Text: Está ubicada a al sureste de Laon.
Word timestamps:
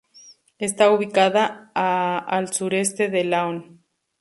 Está 0.57 0.89
ubicada 0.89 1.71
a 1.75 2.17
al 2.17 2.51
sureste 2.51 3.07
de 3.09 3.23
Laon. 3.23 3.83